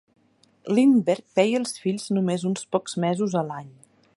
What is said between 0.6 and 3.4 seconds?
Lindbergh veia els fills només uns pocs mesos